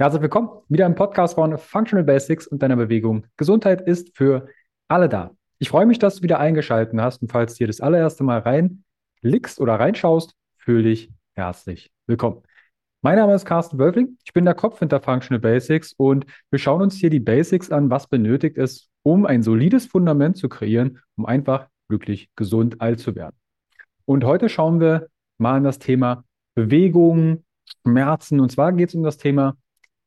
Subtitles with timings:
[0.00, 3.26] Herzlich willkommen wieder im Podcast von Functional Basics und deiner Bewegung.
[3.36, 4.46] Gesundheit ist für
[4.86, 5.32] alle da.
[5.58, 8.38] Ich freue mich, dass du wieder eingeschaltet hast und falls du hier das allererste Mal
[8.38, 12.44] reinliegst oder reinschaust, fühle dich herzlich willkommen.
[13.02, 16.80] Mein Name ist Carsten Wölfling, ich bin der Kopf hinter Functional Basics und wir schauen
[16.80, 21.26] uns hier die Basics an, was benötigt ist, um ein solides Fundament zu kreieren, um
[21.26, 23.34] einfach glücklich, gesund, alt zu werden.
[24.04, 25.08] Und heute schauen wir
[25.38, 26.22] mal an das Thema
[26.54, 27.42] Bewegung,
[27.84, 28.38] Schmerzen.
[28.38, 29.56] Und zwar geht es um das Thema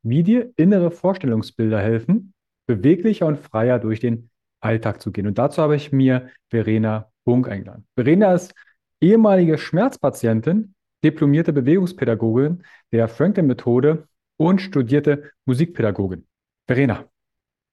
[0.04, 2.34] wie dir innere Vorstellungsbilder helfen,
[2.68, 5.28] beweglicher und freier durch den Alltag zu gehen.
[5.28, 7.88] Und dazu habe ich mir Verena Bunk eingeladen.
[7.96, 8.54] Verena ist
[9.00, 14.08] ehemalige Schmerzpatientin, diplomierte Bewegungspädagogin der Franklin-Methode
[14.38, 16.28] und studierte Musikpädagogin.
[16.68, 17.06] Verena,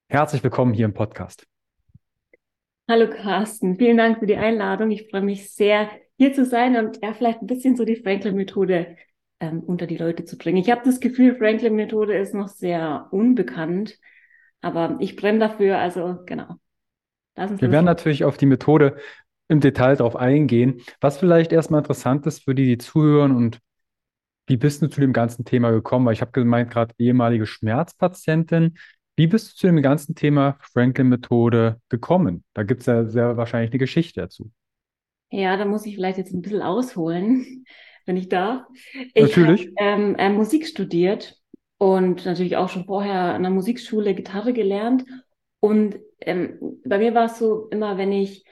[0.09, 1.45] herzlich willkommen hier im Podcast.
[2.87, 4.89] Hallo Carsten, vielen Dank für die Einladung.
[4.89, 8.97] Ich freue mich sehr, hier zu sein und ja, vielleicht ein bisschen so die Franklin-Methode
[9.39, 10.57] ähm, unter die Leute zu bringen.
[10.57, 13.97] Ich habe das Gefühl, Franklin-Methode ist noch sehr unbekannt,
[14.61, 16.55] aber ich brenne dafür, also genau.
[17.35, 18.97] Wir werden natürlich auf die Methode
[19.47, 20.81] im Detail darauf eingehen.
[20.99, 23.59] Was vielleicht erstmal interessant ist für die, die zuhören und
[24.47, 26.05] wie bist du zu dem ganzen Thema gekommen?
[26.05, 28.77] Weil ich habe gemeint, gerade ehemalige Schmerzpatientin.
[29.15, 32.43] Wie bist du zu dem ganzen Thema Franklin-Methode gekommen?
[32.53, 34.51] Da gibt es ja sehr wahrscheinlich eine Geschichte dazu.
[35.29, 37.63] Ja, da muss ich vielleicht jetzt ein bisschen ausholen
[38.09, 38.63] wenn ich darf.
[39.13, 39.71] Ich natürlich.
[39.79, 41.37] habe ähm, äh, Musik studiert
[41.77, 45.05] und natürlich auch schon vorher an der Musikschule Gitarre gelernt.
[45.61, 48.43] Und ähm, bei mir war es so immer, wenn ich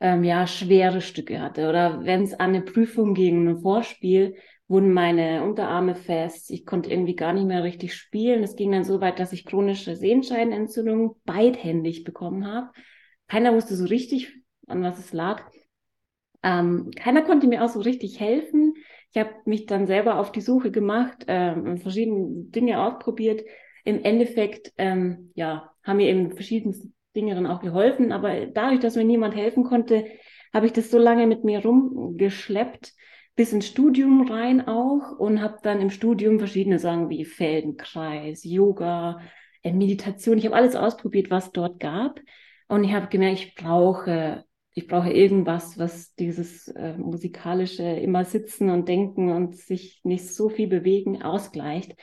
[0.00, 4.36] ähm, ja schwere Stücke hatte oder wenn es an eine Prüfung ging, ein Vorspiel,
[4.68, 6.50] wurden meine Unterarme fest.
[6.50, 8.44] Ich konnte irgendwie gar nicht mehr richtig spielen.
[8.44, 12.70] Es ging dann so weit, dass ich chronische Sehenscheidenentzündung beidhändig bekommen habe.
[13.26, 14.32] Keiner wusste so richtig,
[14.68, 15.42] an was es lag.
[16.42, 18.74] Ähm, keiner konnte mir auch so richtig helfen.
[19.12, 23.42] Ich habe mich dann selber auf die Suche gemacht, ähm, verschiedene Dinge ausprobiert.
[23.84, 26.74] Im Endeffekt, ähm, ja, haben mir eben verschiedene
[27.14, 28.12] Dinge dann auch geholfen.
[28.12, 30.06] Aber dadurch, dass mir niemand helfen konnte,
[30.52, 32.92] habe ich das so lange mit mir rumgeschleppt,
[33.34, 39.20] bis ins Studium rein auch und habe dann im Studium verschiedene Sachen wie Feldenkreis, Yoga,
[39.62, 40.38] äh, Meditation.
[40.38, 42.20] Ich habe alles ausprobiert, was dort gab.
[42.68, 48.70] Und ich habe gemerkt, ich brauche ich brauche irgendwas, was dieses äh, musikalische immer sitzen
[48.70, 51.94] und denken und sich nicht so viel bewegen ausgleicht.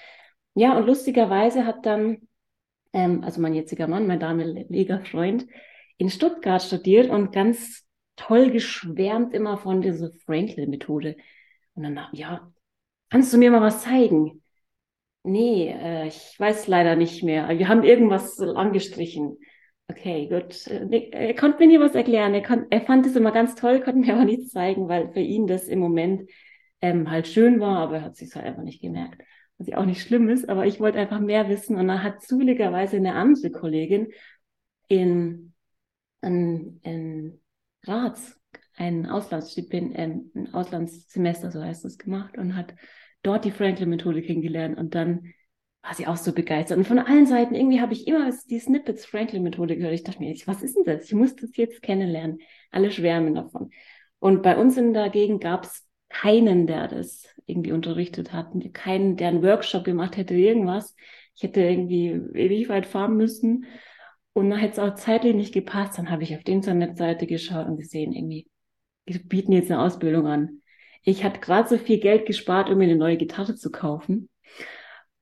[0.54, 2.28] Ja, und lustigerweise hat dann,
[2.94, 5.48] ähm, also mein jetziger Mann, mein damaliger Freund,
[5.98, 7.86] in Stuttgart studiert und ganz
[8.16, 11.16] toll geschwärmt immer von dieser Franklin-Methode.
[11.74, 12.52] Und dann, ja,
[13.10, 14.44] kannst du mir mal was zeigen?
[15.24, 17.50] Nee, äh, ich weiß leider nicht mehr.
[17.58, 19.38] Wir haben irgendwas angestrichen.
[19.90, 20.68] Okay, gut.
[20.68, 22.34] Er konnte mir nie was erklären.
[22.36, 25.20] Er, kon, er fand es immer ganz toll, konnte mir aber nichts zeigen, weil für
[25.20, 26.30] ihn das im Moment
[26.82, 29.24] ähm, halt schön war, aber er hat sich halt einfach nicht gemerkt.
[29.58, 31.76] Was ja auch nicht schlimm ist, aber ich wollte einfach mehr wissen.
[31.76, 34.10] Und dann hat zufälligerweise eine andere Kollegin
[34.88, 35.54] in,
[36.22, 37.42] in, in
[37.84, 38.40] Graz
[38.76, 42.76] ein Auslandsstipend, ähm, ein Auslandssemester, so heißt es, gemacht und hat
[43.24, 45.34] dort die Franklin-Methode kennengelernt und dann
[45.82, 46.78] war sie auch so begeistert.
[46.78, 49.94] Und von allen Seiten, irgendwie habe ich immer die Snippets Franklin-Methode gehört.
[49.94, 51.06] Ich dachte mir, was ist denn das?
[51.06, 52.40] Ich muss das jetzt kennenlernen.
[52.72, 53.72] Alle schwärmen davon.
[54.20, 58.52] Und bei uns in der Gegend gab es keinen, der das irgendwie unterrichtet hat.
[58.74, 60.96] Keinen, der einen Workshop gemacht hätte, irgendwas.
[61.36, 63.66] Ich hätte irgendwie ewig weit fahren müssen.
[64.34, 65.98] Und dann hätte es auch zeitlich nicht gepasst.
[65.98, 68.48] Dann habe ich auf die Internetseite geschaut und gesehen, irgendwie,
[69.08, 70.62] die bieten jetzt eine Ausbildung an.
[71.04, 74.30] Ich hatte gerade so viel Geld gespart, um mir eine neue Gitarre zu kaufen.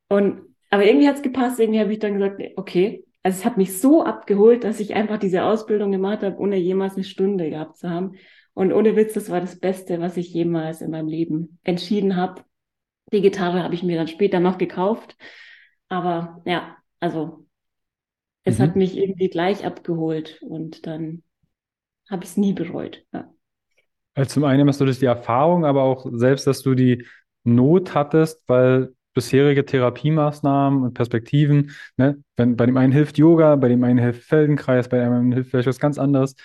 [0.10, 3.06] Und aber irgendwie hat es gepasst, irgendwie habe ich dann gesagt, okay.
[3.24, 6.96] Also es hat mich so abgeholt, dass ich einfach diese Ausbildung gemacht habe, ohne jemals
[6.96, 8.14] eine Stunde gehabt zu haben.
[8.54, 12.44] Und ohne Witz, das war das Beste, was ich jemals in meinem Leben entschieden habe.
[13.12, 15.18] Die Gitarre habe ich mir dann später noch gekauft.
[15.90, 17.46] Aber ja, also
[18.44, 18.64] es mhm.
[18.64, 21.24] hat mich irgendwie gleich abgeholt und dann
[22.10, 23.06] habe ich es nie bereut.
[23.14, 23.30] Ja.
[24.16, 27.06] Also zum einen hast du das die Erfahrung, aber auch selbst, dass du die
[27.44, 31.72] Not hattest, weil bisherige Therapiemaßnahmen und Perspektiven.
[31.98, 32.24] Ne?
[32.36, 35.50] Wenn, bei dem einen hilft Yoga, bei dem einen hilft Feldenkreis, bei dem anderen hilft
[35.50, 36.36] vielleicht was ganz anderes.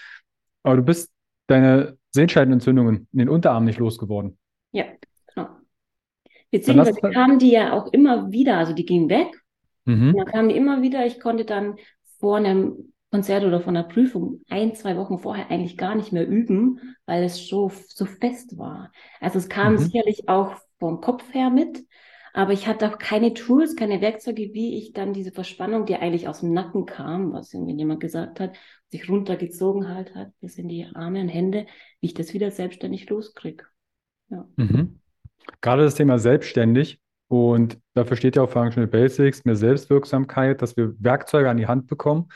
[0.62, 1.12] Aber du bist
[1.48, 4.38] deine Sehenscheidenentzündungen in den Unterarmen nicht losgeworden.
[4.72, 4.86] Ja,
[5.34, 5.48] genau.
[6.50, 9.28] Beziehungsweise kamen die ja auch immer wieder, also die gingen weg.
[9.84, 10.14] Mhm.
[10.16, 11.04] Dann kamen die immer wieder.
[11.04, 11.76] Ich konnte dann
[12.20, 16.26] vor einem Konzert oder von einer Prüfung ein, zwei Wochen vorher eigentlich gar nicht mehr
[16.26, 18.92] üben, weil es so, so fest war.
[19.20, 19.78] Also es kam mhm.
[19.78, 21.84] sicherlich auch vom Kopf her mit,
[22.32, 26.28] aber ich hatte auch keine Tools, keine Werkzeuge, wie ich dann diese Verspannung, die eigentlich
[26.28, 28.56] aus dem Nacken kam, was irgendwie jemand gesagt hat,
[28.88, 31.66] sich runtergezogen halt hat, bis in die Arme und Hände,
[32.00, 33.64] wie ich das wieder selbstständig loskriege.
[34.30, 34.48] Ja.
[34.56, 35.00] Mhm.
[35.60, 37.00] Gerade das Thema selbstständig
[37.32, 41.86] Und dafür steht ja auch Functional Basics, mehr Selbstwirksamkeit, dass wir Werkzeuge an die Hand
[41.86, 42.28] bekommen,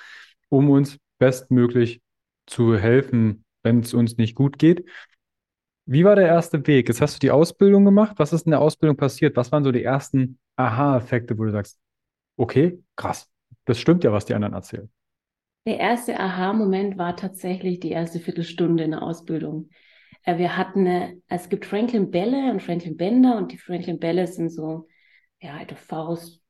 [0.49, 2.01] um uns bestmöglich
[2.47, 4.89] zu helfen, wenn es uns nicht gut geht.
[5.87, 6.89] Wie war der erste Weg?
[6.89, 8.19] Jetzt hast du die Ausbildung gemacht.
[8.19, 9.37] Was ist in der Ausbildung passiert?
[9.37, 11.79] Was waren so die ersten Aha-Effekte, wo du sagst,
[12.37, 13.31] okay, krass,
[13.65, 14.91] das stimmt ja, was die anderen erzählen.
[15.65, 19.71] Der erste Aha-Moment war tatsächlich die erste Viertelstunde in der Ausbildung.
[20.23, 24.27] Äh, wir hatten, eine, es gibt Franklin Bälle und Franklin Bänder und die Franklin Bälle
[24.27, 24.87] sind so,
[25.41, 26.43] ja, eine Faust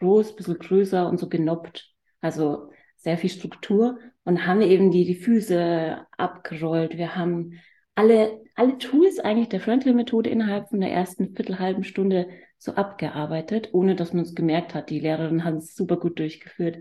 [0.00, 1.92] groß, bisschen größer und so genoppt.
[2.20, 6.98] Also sehr viel Struktur und haben eben die, die Füße abgerollt.
[6.98, 7.60] Wir haben
[7.96, 12.28] alle, alle Tools eigentlich der Franklin-Methode innerhalb von der ersten viertelhalben Stunde
[12.58, 14.90] so abgearbeitet, ohne dass man es gemerkt hat.
[14.90, 16.78] Die Lehrerin hat es super gut durchgeführt.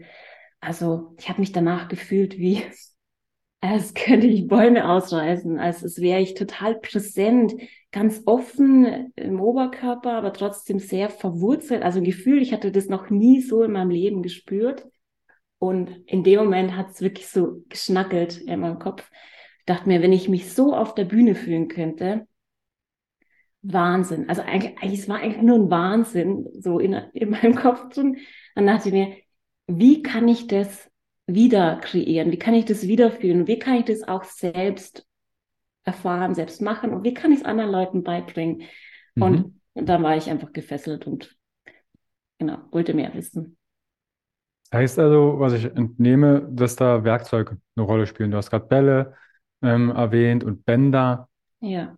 [0.59, 2.63] Also ich habe mich danach gefühlt wie,
[3.61, 7.55] als könnte ich Bäume ausreißen, als wäre ich total präsent,
[7.91, 11.81] ganz offen im Oberkörper, aber trotzdem sehr verwurzelt.
[11.81, 14.85] Also ein Gefühl, ich hatte das noch nie so in meinem Leben gespürt.
[15.59, 19.09] Und in dem Moment hat es wirklich so geschnackelt in meinem Kopf.
[19.65, 22.27] Ich dachte mir, wenn ich mich so auf der Bühne fühlen könnte,
[23.63, 24.29] Wahnsinn.
[24.29, 28.17] Also eigentlich, es war eigentlich nur ein Wahnsinn, so in, in meinem Kopf drin.
[28.53, 29.15] Dann dachte ich mir,
[29.65, 30.87] wie kann ich das
[31.25, 32.31] wieder kreieren?
[32.31, 33.47] Wie kann ich das wiederfühlen?
[33.47, 35.07] Wie kann ich das auch selbst
[35.83, 36.93] erfahren, selbst machen?
[36.93, 38.61] Und wie kann ich es anderen Leuten beibringen?
[39.15, 39.23] Mhm.
[39.23, 41.35] Und, und dann war ich einfach gefesselt und
[42.37, 43.57] genau, wollte mehr wissen.
[44.71, 48.29] Heißt also, was ich entnehme, dass da Werkzeuge eine Rolle spielen.
[48.29, 49.15] Du hast gerade Bälle
[49.61, 51.29] ähm, erwähnt und Bänder.
[51.59, 51.97] Ja.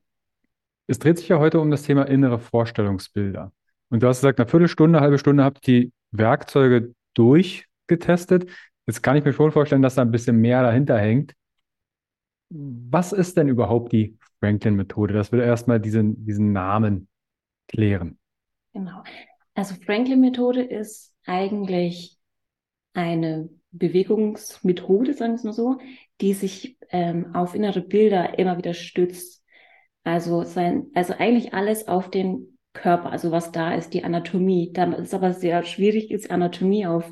[0.88, 3.52] Es dreht sich ja heute um das Thema innere Vorstellungsbilder.
[3.90, 8.50] Und du hast gesagt, eine Viertelstunde, eine halbe Stunde habt ihr die Werkzeuge durchgetestet.
[8.86, 11.34] Jetzt kann ich mir schon vorstellen, dass da ein bisschen mehr dahinter hängt.
[12.50, 15.14] Was ist denn überhaupt die Franklin-Methode?
[15.14, 17.10] Das will erstmal diesen, diesen Namen
[17.68, 18.18] klären.
[18.74, 19.04] Genau.
[19.54, 22.18] Also Franklin-Methode ist eigentlich
[22.94, 25.78] eine Bewegungsmethode, sagen wir es mal so,
[26.22, 29.44] die sich ähm, auf innere Bilder immer wieder stützt.
[30.04, 34.72] Also sein, also eigentlich alles auf den Körper, also was da ist, die Anatomie.
[34.74, 37.12] Da ist aber sehr schwierig, ist Anatomie auf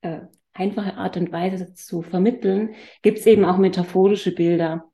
[0.00, 0.20] äh,
[0.52, 4.84] einfache Art und Weise zu vermitteln, gibt es eben auch metaphorische Bilder,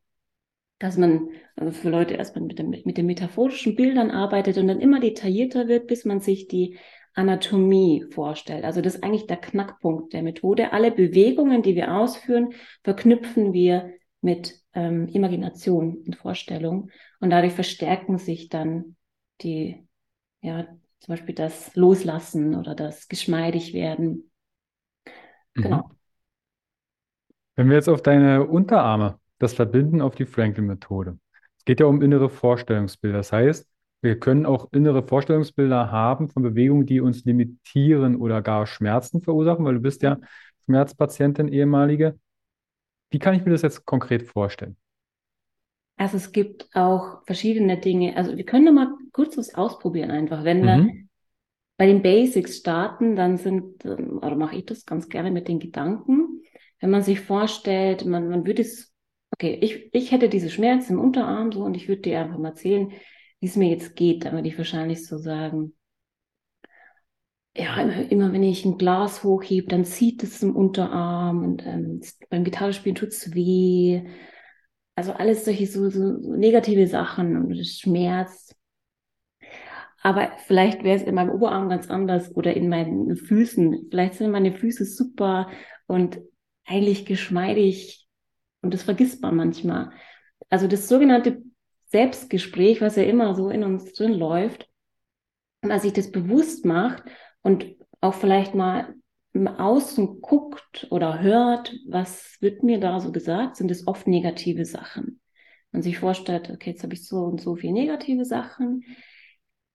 [0.79, 4.81] dass man also für Leute erstmal mit, dem, mit den metaphorischen Bildern arbeitet und dann
[4.81, 6.77] immer detaillierter wird, bis man sich die
[7.17, 8.65] Anatomie vorstellt.
[8.65, 10.73] Also das ist eigentlich der Knackpunkt der Methode.
[10.73, 12.53] Alle Bewegungen, die wir ausführen,
[12.85, 13.91] verknüpfen wir
[14.21, 16.91] mit ähm, Imagination und Vorstellung
[17.21, 18.97] und dadurch verstärken sich dann
[19.41, 19.87] die,
[20.43, 20.67] ja,
[21.01, 24.31] zum Beispiel das Loslassen oder das geschmeidig werden.
[25.55, 25.63] Mhm.
[25.63, 25.91] Genau.
[27.55, 31.19] Wenn wir jetzt auf deine Unterarme das verbinden auf die Franklin-Methode.
[31.59, 33.19] Es geht ja um innere Vorstellungsbilder.
[33.19, 33.69] Das heißt,
[34.07, 39.65] wir können auch innere Vorstellungsbilder haben von Bewegungen, die uns limitieren oder gar Schmerzen verursachen,
[39.65, 40.19] weil du bist ja
[40.65, 42.19] Schmerzpatientin, ehemalige.
[43.11, 44.77] Wie kann ich mir das jetzt konkret vorstellen?
[45.97, 48.17] Also es gibt auch verschiedene Dinge.
[48.17, 50.45] Also wir können mal kurz was ausprobieren einfach.
[50.45, 50.65] Wenn mhm.
[50.65, 50.93] wir
[51.79, 56.43] bei den Basics starten, dann sind, oder mache ich das ganz gerne mit den Gedanken.
[56.81, 58.93] Wenn man sich vorstellt, man, man würde es,
[59.33, 62.51] okay, ich, ich hätte diese Schmerzen im Unterarm so und ich würde dir einfach mal
[62.51, 62.93] erzählen,
[63.41, 65.75] wie es mir jetzt geht, dann würde ich wahrscheinlich so sagen,
[67.57, 72.01] ja, immer, immer wenn ich ein Glas hochhebe, dann zieht es im Unterarm und ähm,
[72.29, 74.03] beim Gitarrespielen tut es weh.
[74.95, 78.57] Also alles solche so, so, so negative Sachen und es schmerzt.
[80.03, 83.89] Aber vielleicht wäre es in meinem Oberarm ganz anders oder in meinen Füßen.
[83.91, 85.49] Vielleicht sind meine Füße super
[85.87, 86.21] und
[86.65, 88.07] eigentlich geschmeidig
[88.63, 89.91] und das vergisst man manchmal.
[90.49, 91.43] Also das sogenannte
[91.89, 94.69] Selbstgespräch, was ja immer so in uns drin läuft,
[95.63, 97.05] als sich das bewusst macht
[97.43, 98.95] und auch vielleicht mal
[99.33, 104.65] im Außen guckt oder hört, was wird mir da so gesagt, sind es oft negative
[104.65, 105.21] Sachen.
[105.73, 108.85] Man sich vorstellt, okay, jetzt habe ich so und so viele negative Sachen.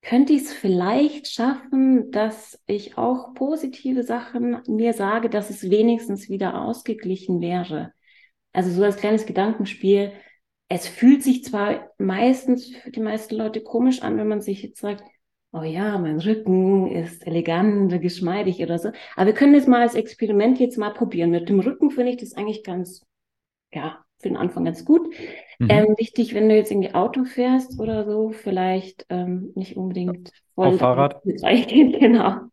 [0.02, 6.28] Könnte ich es vielleicht schaffen, dass ich auch positive Sachen mir sage, dass es wenigstens
[6.28, 7.94] wieder ausgeglichen wäre?
[8.52, 10.14] Also so als kleines Gedankenspiel,
[10.72, 14.80] es fühlt sich zwar meistens für die meisten Leute komisch an, wenn man sich jetzt
[14.80, 15.04] sagt,
[15.52, 18.92] oh ja, mein Rücken ist elegant, geschmeidig oder so.
[19.18, 21.30] Aber wir können das mal als Experiment jetzt mal probieren.
[21.30, 23.06] Mit dem Rücken finde ich das eigentlich ganz,
[23.74, 25.14] ja, für den Anfang ganz gut.
[25.60, 25.68] Mhm.
[25.70, 30.68] Ähm, wichtig, wenn du jetzt irgendwie Auto fährst oder so, vielleicht ähm, nicht unbedingt voll.
[30.68, 31.22] Auf Fahrrad?
[31.24, 32.44] genau.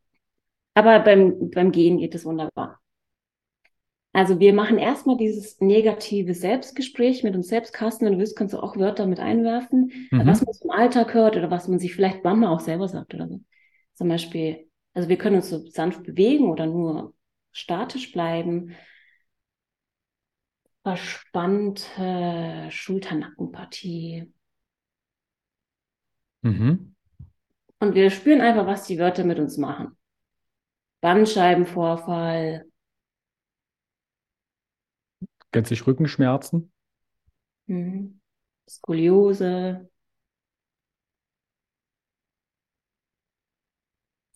[0.75, 2.81] Aber beim, beim Gehen geht es wunderbar.
[4.13, 7.73] Also wir machen erstmal dieses negative Selbstgespräch mit uns selbst.
[7.73, 10.27] Carsten, wenn du willst, kannst du auch Wörter mit einwerfen, mhm.
[10.27, 13.29] was man zum Alltag hört oder was man sich vielleicht manchmal auch selber sagt oder
[13.29, 13.41] so.
[13.95, 17.15] Zum Beispiel, also wir können uns so sanft bewegen oder nur
[17.53, 18.75] statisch bleiben.
[20.83, 24.33] Verspannte Schulternackenpartie.
[26.43, 26.95] Mhm.
[27.81, 29.97] Und wir spüren einfach, was die Wörter mit uns machen.
[31.01, 32.68] Bandscheibenvorfall.
[35.53, 36.73] Sich Rückenschmerzen?
[37.69, 38.21] Mhm.
[38.69, 39.89] Skoliose.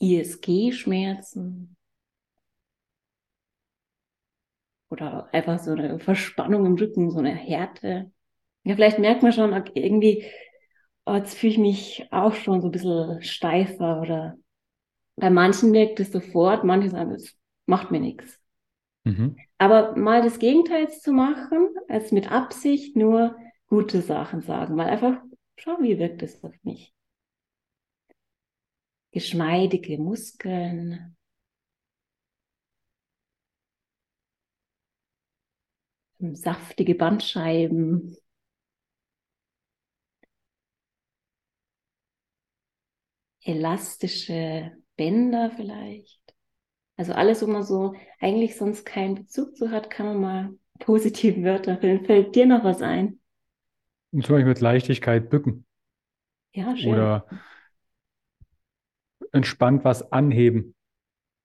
[0.07, 1.77] ISG-Schmerzen.
[4.91, 8.13] Oder einfach so eine Verspannung im Rücken, so eine Härte.
[8.65, 10.27] Ja, vielleicht merkt man schon, irgendwie,
[11.07, 14.37] oh, jetzt fühle ich mich auch schon so ein bisschen steifer oder
[15.17, 18.42] bei manchen wirkt es sofort, manche sagen, es macht mir nichts.
[19.05, 19.37] Mhm.
[19.59, 25.21] Aber mal das Gegenteil zu machen, als mit Absicht nur gute Sachen sagen, mal einfach
[25.57, 26.95] schauen, wie wirkt es auf mich.
[29.13, 31.17] Geschmeidige Muskeln.
[36.35, 38.17] Saftige Bandscheiben.
[43.45, 46.32] Elastische Bänder vielleicht.
[46.97, 51.43] Also alles, wo man so eigentlich sonst keinen Bezug zu hat, kann man mal positive
[51.43, 52.05] Wörter finden.
[52.05, 53.19] Fällt dir noch was ein?
[54.13, 55.65] Und zum Beispiel mit Leichtigkeit bücken
[56.53, 56.93] Ja, schön.
[56.93, 57.27] oder
[59.33, 60.75] entspannt was anheben.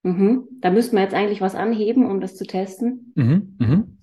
[0.02, 0.48] Mhm.
[0.60, 3.12] Da müssten wir jetzt eigentlich was anheben, um das zu testen.
[3.16, 3.56] Mhm.
[3.58, 3.98] Mhm.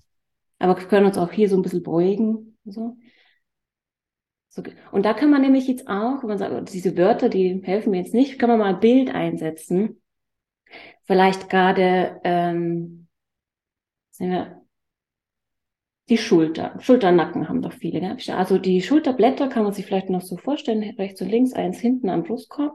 [0.58, 2.58] Aber wir können uns auch hier so ein bisschen beugen.
[2.64, 2.96] So.
[4.48, 4.62] So.
[4.90, 7.98] Und da kann man nämlich jetzt auch, wenn man sagt, diese Wörter, die helfen mir
[7.98, 10.00] jetzt nicht, kann man mal ein Bild einsetzen.
[11.06, 13.08] Vielleicht gerade, ähm,
[14.10, 14.66] sehen wir,
[16.08, 16.78] die Schulter.
[16.80, 18.00] Schulternacken haben doch viele.
[18.00, 18.16] Gell?
[18.34, 22.08] Also die Schulterblätter kann man sich vielleicht noch so vorstellen, rechts und links, eins hinten
[22.08, 22.74] am Brustkorb.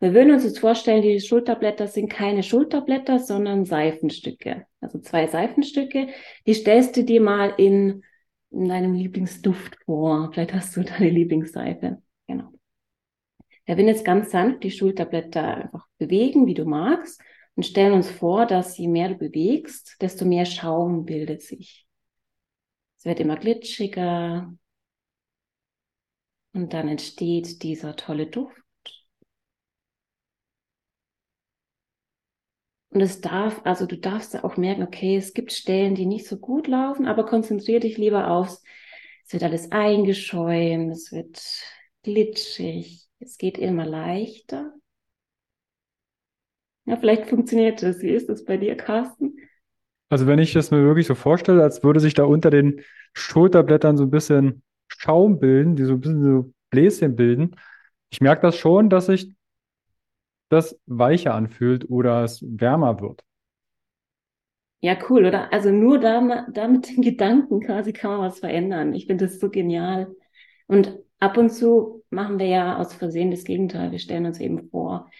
[0.00, 4.66] Wir würden uns jetzt vorstellen, die Schulterblätter sind keine Schulterblätter, sondern Seifenstücke.
[4.80, 6.08] Also zwei Seifenstücke.
[6.46, 8.04] Die stellst du dir mal in,
[8.50, 10.30] in deinem Lieblingsduft vor.
[10.32, 12.00] Vielleicht hast du deine Lieblingsseife.
[12.28, 12.52] Genau.
[13.64, 17.20] Wir werden jetzt ganz sanft die Schulterblätter einfach bewegen, wie du magst.
[17.58, 21.88] Und stellen uns vor, dass je mehr du bewegst, desto mehr Schaum bildet sich.
[22.96, 24.54] Es wird immer glitschiger.
[26.52, 28.62] Und dann entsteht dieser tolle Duft.
[32.90, 36.36] Und es darf, also du darfst auch merken, okay, es gibt Stellen, die nicht so
[36.38, 38.62] gut laufen, aber konzentriere dich lieber aufs,
[39.26, 41.42] es wird alles eingeschäumt, es wird
[42.04, 44.77] glitschig, es geht immer leichter.
[46.88, 48.00] Ja, vielleicht funktioniert das.
[48.00, 49.36] Wie ist das bei dir, Carsten?
[50.08, 52.80] Also wenn ich das mir wirklich so vorstelle, als würde sich da unter den
[53.12, 57.56] Schulterblättern so ein bisschen Schaum bilden, die so ein bisschen so Bläschen bilden.
[58.08, 59.34] Ich merke das schon, dass sich
[60.48, 63.22] das weicher anfühlt oder es wärmer wird.
[64.80, 65.52] Ja, cool, oder?
[65.52, 68.94] Also nur da, da mit den Gedanken quasi kann man was verändern.
[68.94, 70.14] Ich finde das so genial.
[70.68, 73.90] Und ab und zu machen wir ja aus Versehen das Gegenteil.
[73.90, 75.10] Wir stellen uns eben vor,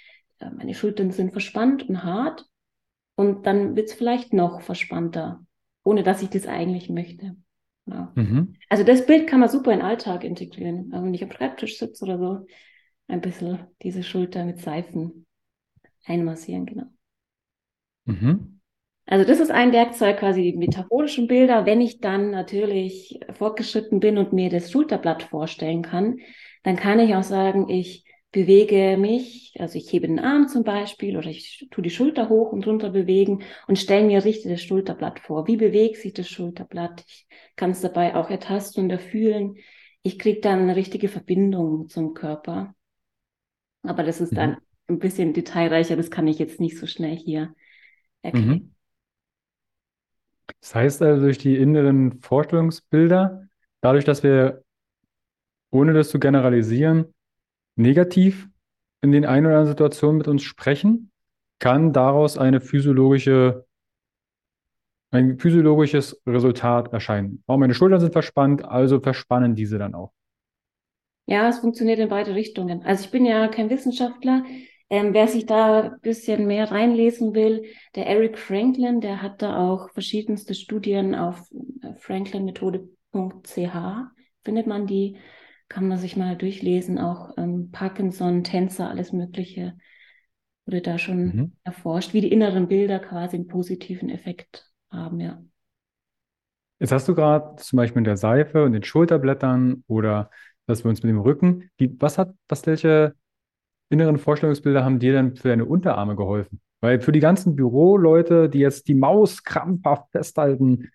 [0.56, 2.46] meine Schultern sind verspannt und hart
[3.16, 5.44] und dann wird es vielleicht noch verspannter,
[5.84, 7.36] ohne dass ich das eigentlich möchte.
[7.86, 8.12] Ja.
[8.14, 8.54] Mhm.
[8.68, 10.90] Also das Bild kann man super in den Alltag integrieren.
[10.92, 12.46] Also wenn ich am Schreibtisch sitze oder so,
[13.08, 15.26] ein bisschen diese Schulter mit Seifen
[16.04, 16.86] einmassieren, genau.
[18.04, 18.60] Mhm.
[19.06, 21.64] Also das ist ein Werkzeug, quasi die metaphorischen Bilder.
[21.64, 26.18] Wenn ich dann natürlich fortgeschritten bin und mir das Schulterblatt vorstellen kann,
[26.62, 28.04] dann kann ich auch sagen, ich
[28.38, 32.52] bewege mich, also ich hebe den Arm zum Beispiel oder ich tue die Schulter hoch
[32.52, 35.48] und runter bewegen und stelle mir richtig das Schulterblatt vor.
[35.48, 37.04] Wie bewegt sich das Schulterblatt?
[37.08, 37.26] Ich
[37.56, 39.56] kann es dabei auch ertasten und erfühlen.
[40.02, 42.76] Ich kriege dann eine richtige Verbindung zum Körper.
[43.82, 44.94] Aber das ist dann mhm.
[44.94, 47.56] ein bisschen detailreicher, das kann ich jetzt nicht so schnell hier
[48.22, 48.48] erklären.
[48.48, 48.74] Mhm.
[50.60, 53.48] Das heißt also, durch die inneren Vorstellungsbilder,
[53.80, 54.62] dadurch, dass wir,
[55.70, 57.12] ohne das zu generalisieren,
[57.78, 58.48] negativ
[59.00, 61.10] in den ein oder anderen Situationen mit uns sprechen,
[61.58, 63.66] kann daraus eine physiologische,
[65.10, 67.42] ein physiologisches Resultat erscheinen.
[67.46, 70.12] Oh, meine Schultern sind verspannt, also verspannen diese dann auch.
[71.26, 72.82] Ja, es funktioniert in beide Richtungen.
[72.84, 74.44] Also ich bin ja kein Wissenschaftler.
[74.90, 79.58] Ähm, wer sich da ein bisschen mehr reinlesen will, der Eric Franklin, der hat da
[79.58, 81.42] auch verschiedenste Studien auf
[81.98, 83.76] franklinmethode.ch,
[84.42, 85.18] findet man die
[85.68, 89.76] kann man sich mal durchlesen, auch ähm, Parkinson, Tänzer, alles Mögliche
[90.66, 91.52] wurde da schon mhm.
[91.64, 95.42] erforscht, wie die inneren Bilder quasi einen positiven Effekt haben, ja.
[96.78, 100.30] Jetzt hast du gerade zum Beispiel mit der Seife und den Schulterblättern oder
[100.66, 103.14] dass wir uns mit dem Rücken, die, was hat, was welche
[103.88, 106.60] inneren Vorstellungsbilder haben dir denn für deine Unterarme geholfen?
[106.80, 110.90] Weil für die ganzen Büroleute, die jetzt die Maus krampfhaft festhalten,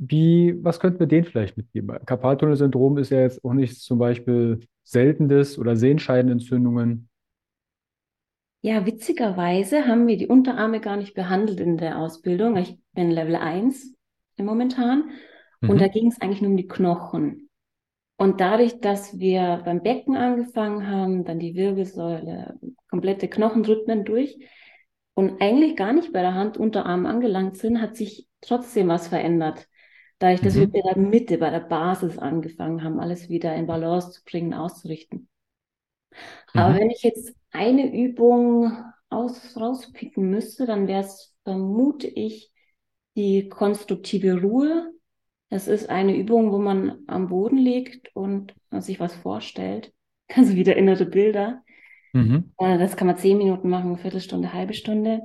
[0.00, 1.98] wie, was könnten wir denen vielleicht mitgeben?
[2.06, 7.08] Karpaltunnelsyndrom ist ja jetzt auch nicht zum Beispiel seltenes oder Sehenscheidenentzündungen.
[8.62, 12.56] Ja, witzigerweise haben wir die Unterarme gar nicht behandelt in der Ausbildung.
[12.56, 13.94] Ich bin Level 1
[14.38, 15.10] momentan
[15.66, 15.88] und da Mhm.
[15.88, 17.48] ging es eigentlich nur um die Knochen.
[18.18, 22.58] Und dadurch, dass wir beim Becken angefangen haben, dann die Wirbelsäule,
[22.90, 24.38] komplette Knochenrhythmen durch
[25.14, 29.68] und eigentlich gar nicht bei der Hand, Unterarm angelangt sind, hat sich trotzdem was verändert.
[30.20, 30.70] Dadurch, dass wir Mhm.
[30.70, 35.28] bei der Mitte, bei der Basis angefangen haben, alles wieder in Balance zu bringen, auszurichten.
[36.54, 36.78] Aber Mhm.
[36.78, 38.72] wenn ich jetzt eine Übung
[39.08, 42.52] aus, rauspicken müsste, dann wäre es, vermute ich,
[43.16, 44.92] die konstruktive Ruhe.
[45.50, 49.92] Es ist eine Übung, wo man am Boden liegt und sich was vorstellt.
[50.36, 51.64] Also wieder innere Bilder.
[52.14, 52.50] Mhm.
[52.58, 55.22] Äh, Das kann man zehn Minuten machen, eine Viertelstunde, halbe Stunde.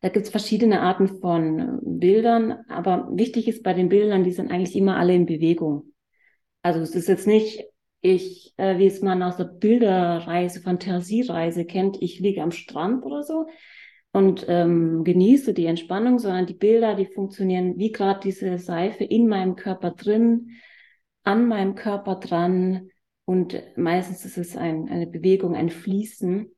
[0.00, 4.32] Da gibt es verschiedene Arten von äh, Bildern, aber wichtig ist bei den Bildern, die
[4.32, 5.92] sind eigentlich immer alle in Bewegung.
[6.62, 7.64] Also es ist jetzt nicht,
[8.00, 13.22] ich, äh, wie es man aus der Bilderreise, Fantasiereise kennt, ich liege am Strand oder
[13.22, 13.46] so
[14.12, 19.28] und ähm, genieße die Entspannung, sondern die Bilder, die funktionieren wie gerade diese Seife in
[19.28, 20.50] meinem Körper drin,
[21.22, 22.90] an meinem Körper dran
[23.24, 26.54] und meistens ist es ein, eine Bewegung, ein Fließen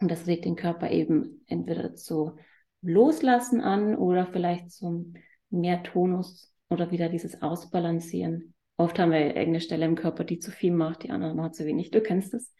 [0.00, 2.36] und das regt den Körper eben entweder zu
[2.82, 5.14] Loslassen an oder vielleicht zum
[5.50, 8.54] mehr Tonus oder wieder dieses Ausbalancieren.
[8.76, 11.66] Oft haben wir irgendeine Stelle im Körper, die zu viel macht, die andere macht zu
[11.66, 11.90] wenig.
[11.90, 12.54] Du kennst es.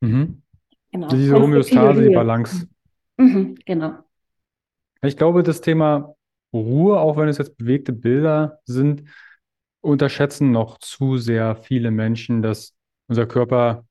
[0.00, 0.42] Mhm.
[0.90, 1.08] Genau.
[1.08, 2.14] Diese Homöostase, die.
[2.14, 2.68] Balance.
[3.16, 3.98] Mhm, genau.
[5.00, 6.16] Ich glaube, das Thema
[6.52, 9.04] Ruhe, auch wenn es jetzt bewegte Bilder sind,
[9.80, 12.74] unterschätzen noch zu sehr viele Menschen, dass
[13.06, 13.86] unser Körper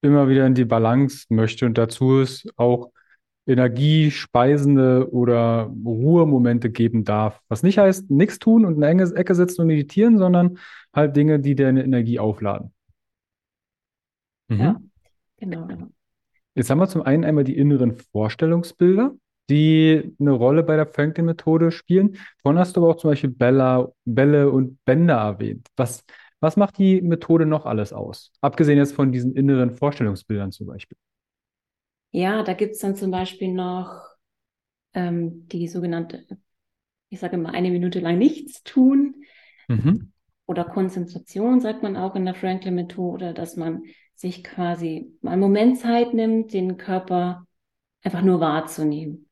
[0.00, 2.90] immer wieder in die Balance möchte und dazu es auch
[3.46, 7.40] energiespeisende oder Ruhemomente geben darf.
[7.48, 10.58] Was nicht heißt, nichts tun und in eine enge Ecke sitzen und meditieren, sondern
[10.94, 12.72] halt Dinge, die deine Energie aufladen.
[14.56, 14.90] Ja, Mhm.
[15.38, 15.88] genau, genau.
[16.54, 19.14] Jetzt haben wir zum einen einmal die inneren Vorstellungsbilder,
[19.50, 22.18] die eine Rolle bei der Franklin-Methode spielen.
[22.42, 25.68] Vorhin hast du aber auch zum Beispiel Bella, Bälle und Bänder erwähnt.
[25.76, 26.04] Was,
[26.40, 28.32] was macht die Methode noch alles aus?
[28.40, 30.98] Abgesehen jetzt von diesen inneren Vorstellungsbildern zum Beispiel.
[32.14, 34.00] Ja, da gibt es dann zum Beispiel noch
[34.94, 36.26] ähm, die sogenannte,
[37.10, 39.24] ich sage immer, eine Minute lang nichts tun
[39.68, 40.08] Mhm.
[40.46, 45.78] oder Konzentration, sagt man auch in der Franklin-Methode, dass man sich quasi mal einen Moment
[45.78, 47.46] Zeit nimmt, den Körper
[48.02, 49.28] einfach nur wahrzunehmen.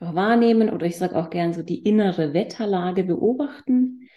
[0.00, 4.08] Wahrnehmen oder ich sage auch gern so die innere Wetterlage beobachten,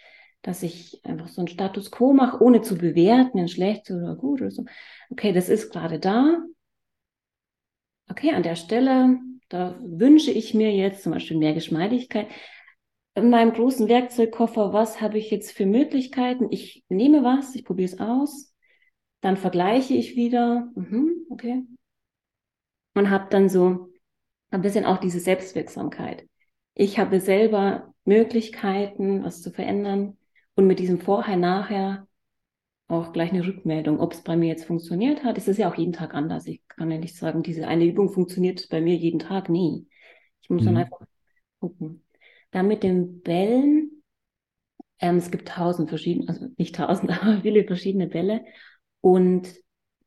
[0.42, 4.40] dass ich einfach so einen Status quo mache, ohne zu bewerten, in schlecht oder gut
[4.42, 4.64] oder so.
[5.10, 6.38] Okay, das ist gerade da.
[8.08, 12.28] Okay, an der Stelle, da wünsche ich mir jetzt zum Beispiel mehr Geschmeidigkeit.
[13.14, 16.48] In meinem großen Werkzeugkoffer, was habe ich jetzt für Möglichkeiten?
[16.50, 18.54] Ich nehme was, ich probiere es aus,
[19.22, 21.64] dann vergleiche ich wieder, mhm, okay,
[22.94, 23.88] und habe dann so
[24.50, 26.26] ein bisschen auch diese Selbstwirksamkeit.
[26.74, 30.16] Ich habe selber Möglichkeiten, was zu verändern
[30.54, 32.06] und mit diesem Vorher-Nachher
[32.88, 35.38] auch gleich eine Rückmeldung, ob es bei mir jetzt funktioniert hat.
[35.38, 36.46] Es ist ja auch jeden Tag anders.
[36.46, 39.48] Ich kann ja nicht sagen, diese eine Übung funktioniert bei mir jeden Tag.
[39.48, 39.86] Nee.
[40.42, 40.76] Ich muss dann Mhm.
[40.76, 41.00] einfach
[41.60, 42.06] gucken.
[42.52, 44.02] Dann mit den Bällen.
[44.98, 48.44] Ähm, es gibt tausend verschiedene, also nicht tausend, aber viele verschiedene Bälle.
[49.00, 49.48] Und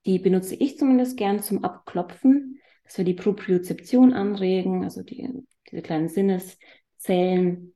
[0.05, 5.29] die benutze ich zumindest gern zum Abklopfen, dass wir die Propriozeption anregen, also die,
[5.69, 7.75] diese kleinen Sinneszellen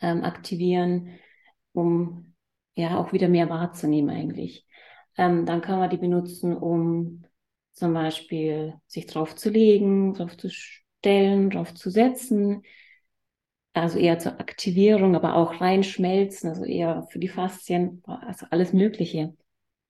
[0.00, 1.10] ähm, aktivieren,
[1.72, 2.33] um
[2.74, 4.66] ja auch wieder mehr wahrzunehmen eigentlich.
[5.16, 7.24] Ähm, dann kann man die benutzen, um
[7.72, 12.62] zum Beispiel sich drauf zu legen, drauf zu stellen, drauf zu setzen.
[13.72, 19.34] Also eher zur Aktivierung, aber auch reinschmelzen, also eher für die Faszien, also alles Mögliche.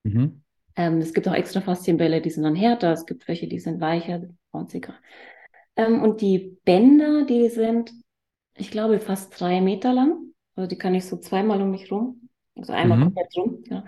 [0.05, 0.42] Mhm.
[0.77, 3.81] Ähm, es gibt auch extra Faszienbälle, die sind dann härter, es gibt welche, die sind
[3.81, 4.94] weicher, bounziger.
[5.77, 7.92] Ähm, und die Bänder, die sind,
[8.57, 10.33] ich glaube, fast drei Meter lang.
[10.57, 12.24] Also die kann ich so zweimal um mich rum,
[12.57, 13.05] also einmal Mhm.
[13.05, 13.64] komplett rum.
[13.69, 13.85] Ja.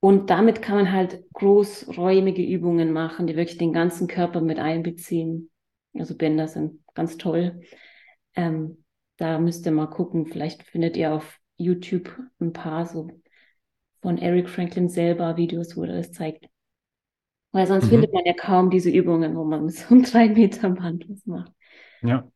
[0.00, 5.50] Und damit kann man halt großräumige Übungen machen, die wirklich den ganzen Körper mit einbeziehen.
[5.94, 7.60] Also Bänder sind ganz toll.
[8.36, 8.84] Ähm,
[9.16, 10.26] da müsst ihr mal gucken.
[10.26, 13.10] Vielleicht findet ihr auf YouTube ein paar so
[14.02, 16.46] von Eric Franklin selber Videos, wo er das zeigt.
[17.52, 17.90] Weil sonst Mhm.
[17.90, 21.52] findet man ja kaum diese Übungen, wo man so einem drei Meter Band was macht.
[22.02, 22.28] Ja.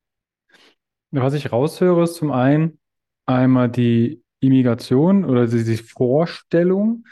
[1.10, 2.80] Was ich raushöre, ist zum einen
[3.26, 7.04] einmal die Immigration oder die, Vorstellung,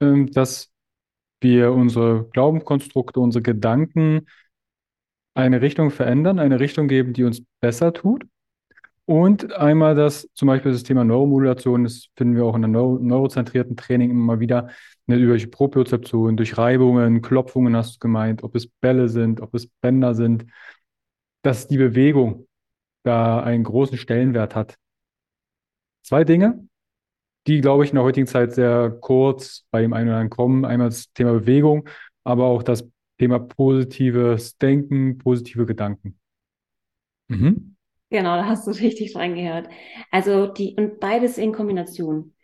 [0.00, 0.70] ähm, dass
[1.40, 4.26] wir unsere Glaubenskonstrukte, unsere Gedanken
[5.34, 8.24] eine Richtung verändern, eine Richtung geben, die uns besser tut.
[9.04, 12.98] Und einmal das, zum Beispiel das Thema Neuromodulation, das finden wir auch in der Neuro
[12.98, 14.68] neurozentrierten Training immer wieder,
[15.06, 19.66] ne, durch Propriozeption, durch Reibungen, Klopfungen hast du gemeint, ob es Bälle sind, ob es
[19.66, 20.44] Bänder sind,
[21.42, 22.48] dass die Bewegung
[23.02, 24.76] da einen großen Stellenwert hat.
[26.02, 26.68] Zwei Dinge,
[27.48, 30.64] die, glaube ich, in der heutigen Zeit sehr kurz bei dem einen oder anderen kommen.
[30.64, 31.88] Einmal das Thema Bewegung,
[32.22, 36.18] aber auch das Thema positives Denken, positive Gedanken.
[37.28, 37.76] Mhm.
[38.10, 39.68] Genau, da hast du richtig reingehört.
[40.10, 42.34] Also die, und beides in Kombination.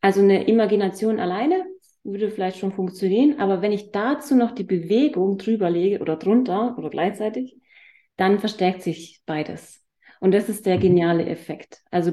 [0.00, 1.64] Also eine Imagination alleine
[2.04, 6.76] würde vielleicht schon funktionieren, aber wenn ich dazu noch die Bewegung drüber lege oder drunter
[6.78, 7.56] oder gleichzeitig,
[8.16, 9.82] dann verstärkt sich beides.
[10.20, 10.80] Und das ist der mhm.
[10.82, 11.82] geniale Effekt.
[11.90, 12.12] Also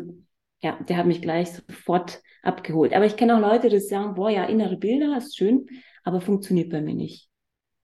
[0.63, 2.93] ja, der hat mich gleich sofort abgeholt.
[2.93, 5.67] Aber ich kenne auch Leute, die sagen, boah, ja, innere Bilder ist schön,
[6.03, 7.29] aber funktioniert bei mir nicht.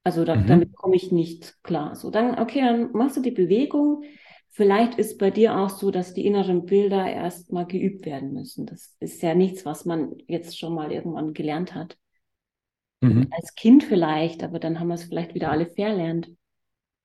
[0.03, 0.47] Also da, mhm.
[0.47, 1.95] damit komme ich nicht klar.
[1.95, 4.03] So, dann, okay, dann machst du die Bewegung.
[4.49, 8.65] Vielleicht ist bei dir auch so, dass die inneren Bilder erst mal geübt werden müssen.
[8.65, 11.97] Das ist ja nichts, was man jetzt schon mal irgendwann gelernt hat.
[13.01, 13.27] Mhm.
[13.31, 16.29] Als Kind vielleicht, aber dann haben wir es vielleicht wieder alle verlernt.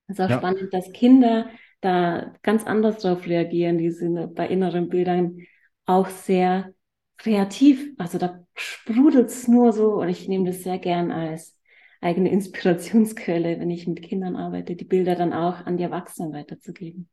[0.07, 0.37] Es ist auch ja.
[0.37, 1.49] spannend, dass Kinder
[1.81, 3.77] da ganz anders drauf reagieren.
[3.77, 5.37] Die sind bei inneren Bildern
[5.85, 6.73] auch sehr
[7.17, 7.93] kreativ.
[7.97, 11.57] Also da sprudelt es nur so und ich nehme das sehr gern als
[12.01, 17.09] eigene Inspirationsquelle, wenn ich mit Kindern arbeite, die Bilder dann auch an die Erwachsenen weiterzugeben.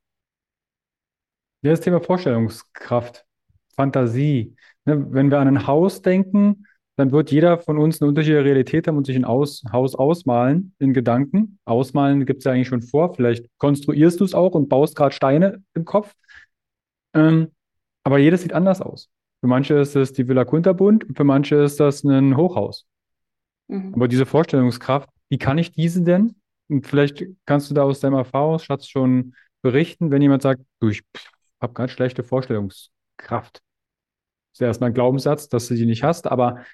[1.63, 3.25] Ja, das Thema Vorstellungskraft,
[3.77, 4.57] Fantasie.
[4.85, 8.87] Ne, wenn wir an ein Haus denken, dann wird jeder von uns eine unterschiedliche Realität
[8.87, 11.59] haben und sich ein Aus, Haus ausmalen in Gedanken.
[11.65, 13.15] Ausmalen gibt es ja eigentlich schon vor.
[13.15, 16.13] Vielleicht konstruierst du es auch und baust gerade Steine im Kopf.
[17.15, 17.49] Ähm,
[18.05, 19.11] aber jedes sieht anders aus.
[19.41, 22.87] Für manche ist es die Villa Kunterbund, für manche ist das ein Hochhaus.
[23.69, 23.95] Mhm.
[23.95, 26.37] Aber diese Vorstellungskraft, wie kann ich diese denn?
[26.69, 31.03] Und vielleicht kannst du da aus deinem Erfahrungsschatz schon berichten, wenn jemand sagt, du, ich
[31.61, 33.63] habe ganz schlechte Vorstellungskraft.
[34.53, 36.65] Das ist erstmal ein Glaubenssatz, dass du die nicht hast, aber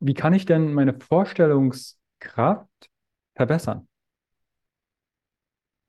[0.00, 2.68] wie kann ich denn meine Vorstellungskraft
[3.34, 3.88] verbessern?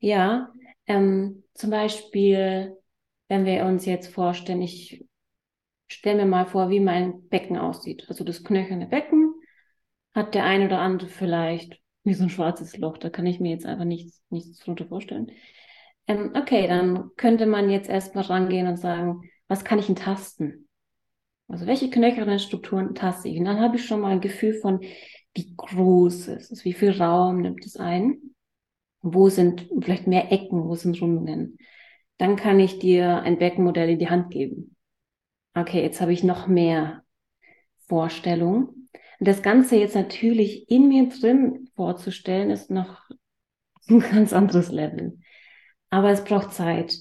[0.00, 0.52] Ja,
[0.86, 2.77] ähm, zum Beispiel,
[3.28, 5.04] wenn wir uns jetzt vorstellen, ich
[5.88, 8.06] stelle mir mal vor, wie mein Becken aussieht.
[8.08, 9.34] Also das knöcherne Becken
[10.14, 12.98] hat der ein oder andere vielleicht wie so ein schwarzes Loch.
[12.98, 15.32] Da kann ich mir jetzt einfach nichts, nichts drunter vorstellen.
[16.06, 20.68] Ähm, okay, dann könnte man jetzt erstmal rangehen und sagen, was kann ich denn tasten?
[21.48, 23.38] Also welche knöchernen Strukturen taste ich?
[23.38, 24.80] Und dann habe ich schon mal ein Gefühl von,
[25.34, 28.34] wie groß ist es, wie viel Raum nimmt es ein,
[29.00, 31.58] wo sind vielleicht mehr Ecken, wo sind Rundungen.
[32.18, 34.76] Dann kann ich dir ein Beckenmodell in die Hand geben.
[35.54, 37.02] Okay, jetzt habe ich noch mehr
[37.88, 38.88] Vorstellungen.
[39.18, 43.08] Und das Ganze jetzt natürlich in mir drin vorzustellen, ist noch
[43.88, 45.18] ein ganz anderes Level.
[45.90, 46.98] Aber es braucht Zeit.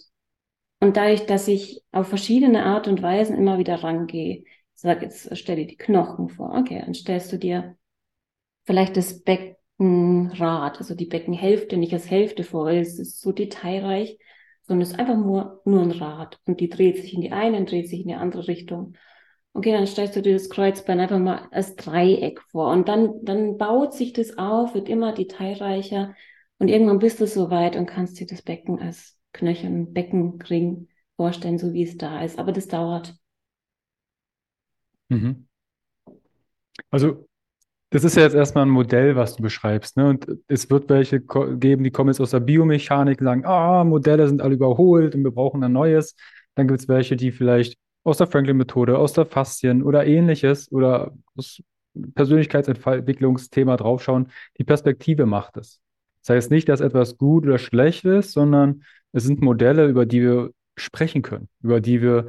[0.80, 4.43] Und dadurch, dass ich auf verschiedene Art und Weisen immer wieder rangehe,
[4.75, 6.56] sag jetzt, stell dir die Knochen vor.
[6.56, 7.75] Okay, dann stellst du dir
[8.65, 14.19] vielleicht das Beckenrad, also die Beckenhälfte nicht als Hälfte vor, weil es ist so detailreich,
[14.67, 16.39] sondern es ist einfach nur, nur ein Rad.
[16.45, 18.95] Und die dreht sich in die eine und dreht sich in die andere Richtung.
[19.53, 22.71] Okay, dann stellst du dir das Kreuzbein einfach mal als Dreieck vor.
[22.71, 26.13] Und dann, dann baut sich das auf, wird immer detailreicher.
[26.60, 31.58] Und irgendwann bist du so weit und kannst dir das Becken als Knöchel, Beckenring vorstellen,
[31.58, 32.38] so wie es da ist.
[32.38, 33.15] Aber das dauert.
[35.10, 35.47] Mhm.
[36.91, 37.27] Also,
[37.89, 39.95] das ist ja jetzt erstmal ein Modell, was du beschreibst.
[39.95, 40.10] Ne?
[40.10, 44.28] Und es wird welche geben, die kommen jetzt aus der Biomechanik und sagen, ah, Modelle
[44.28, 46.15] sind alle überholt und wir brauchen ein neues.
[46.56, 51.13] Dann gibt es welche, die vielleicht aus der Franklin-Methode, aus der Faszien oder ähnliches oder
[51.36, 51.62] aus
[52.15, 54.32] Persönlichkeitsentwicklungsthema draufschauen.
[54.58, 55.80] Die Perspektive macht es.
[56.21, 60.21] Das heißt nicht, dass etwas gut oder schlecht ist, sondern es sind Modelle, über die
[60.21, 62.28] wir sprechen können, über die wir,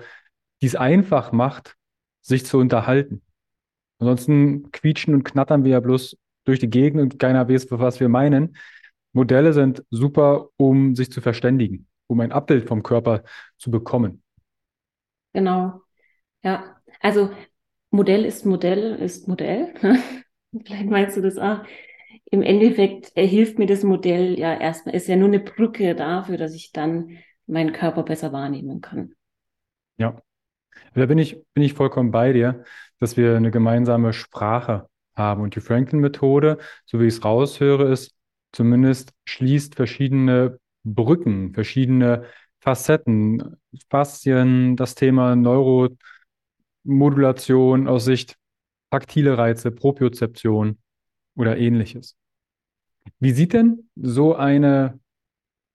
[0.62, 1.74] die es einfach macht,
[2.22, 3.22] sich zu unterhalten.
[3.98, 8.08] Ansonsten quietschen und knattern wir ja bloß durch die Gegend und keiner weiß, was wir
[8.08, 8.56] meinen.
[9.12, 13.24] Modelle sind super, um sich zu verständigen, um ein Abbild vom Körper
[13.56, 14.22] zu bekommen.
[15.32, 15.82] Genau.
[16.42, 17.30] Ja, also
[17.90, 19.74] Modell ist Modell ist Modell.
[20.64, 21.64] Vielleicht meinst du das auch
[22.30, 26.54] im Endeffekt hilft mir das Modell ja erstmal, ist ja nur eine Brücke dafür, dass
[26.54, 29.14] ich dann meinen Körper besser wahrnehmen kann.
[29.96, 30.20] Ja,
[30.94, 32.64] da bin ich, bin ich vollkommen bei dir,
[32.98, 35.42] dass wir eine gemeinsame Sprache haben.
[35.42, 38.14] Und die Franklin-Methode, so wie ich es raushöre, ist
[38.52, 42.24] zumindest schließt verschiedene Brücken, verschiedene
[42.60, 43.56] Facetten,
[43.90, 48.36] Faszien, das Thema Neuromodulation aus Sicht
[48.90, 50.78] taktile Reize, Propriozeption,
[51.38, 52.16] oder ähnliches.
[53.20, 54.98] Wie sieht denn so eine,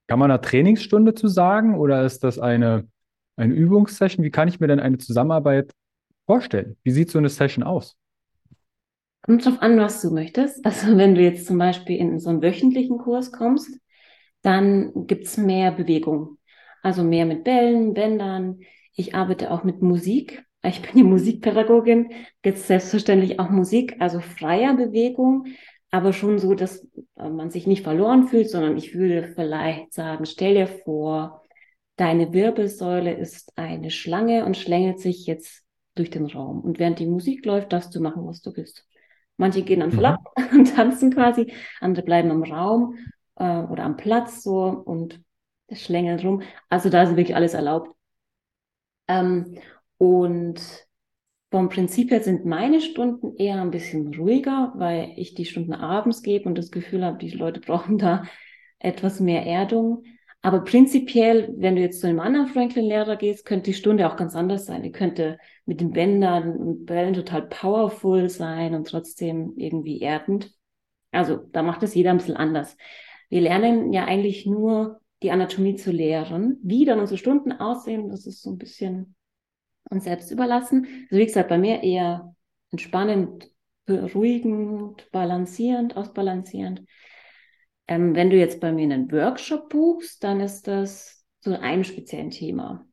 [0.08, 2.88] kann man da Trainingsstunde zu sagen oder ist das eine,
[3.36, 4.24] eine Übungssession?
[4.24, 5.74] Wie kann ich mir denn eine Zusammenarbeit
[6.26, 6.78] vorstellen?
[6.84, 7.96] Wie sieht so eine Session aus?
[9.22, 10.66] Kommt drauf an, was du möchtest.
[10.66, 13.80] Also wenn du jetzt zum Beispiel in so einen wöchentlichen Kurs kommst,
[14.42, 16.38] dann gibt's mehr Bewegung.
[16.82, 18.60] Also mehr mit Bällen, Bändern.
[18.94, 20.44] Ich arbeite auch mit Musik.
[20.66, 22.12] Ich bin die Musikpädagogin.
[22.44, 25.48] Jetzt selbstverständlich auch Musik, also freier Bewegung,
[25.92, 30.56] aber schon so, dass man sich nicht verloren fühlt, sondern ich würde vielleicht sagen, stell
[30.56, 31.43] dir vor,
[31.96, 35.64] deine Wirbelsäule ist eine Schlange und schlängelt sich jetzt
[35.96, 36.62] durch den Raum.
[36.62, 38.86] Und während die Musik läuft, darfst du machen, was du willst.
[39.38, 40.60] Manche gehen dann voll ab mhm.
[40.60, 42.98] und tanzen quasi, andere bleiben im Raum
[43.36, 45.22] äh, oder am Platz so und
[45.72, 46.42] schlängeln rum.
[46.70, 47.96] Also da ist wirklich alles erlaubt.
[49.08, 49.58] Ähm,
[49.98, 50.62] und
[51.52, 56.24] vom Prinzip her sind meine Stunden eher ein bisschen ruhiger, weil ich die Stunden abends
[56.24, 58.24] gebe und das Gefühl habe, die Leute brauchen da
[58.80, 60.04] etwas mehr Erdung.
[60.46, 64.36] Aber prinzipiell, wenn du jetzt zu einem anderen Franklin-Lehrer gehst, könnte die Stunde auch ganz
[64.36, 64.84] anders sein.
[64.84, 70.52] Die könnte mit den Bändern und Bällen total powerful sein und trotzdem irgendwie erdend.
[71.12, 72.76] Also da macht es jeder ein bisschen anders.
[73.30, 76.60] Wir lernen ja eigentlich nur die Anatomie zu lehren.
[76.62, 79.16] Wie dann unsere Stunden aussehen, das ist so ein bisschen
[79.90, 81.08] uns selbst überlassen.
[81.10, 82.36] Also wie gesagt, bei mir eher
[82.70, 83.50] entspannend,
[83.86, 86.84] beruhigend, balancierend, ausbalancierend.
[87.88, 92.32] Ähm, wenn du jetzt bei mir einen Workshop buchst, dann ist das zu einem speziellen
[92.32, 92.86] Thema.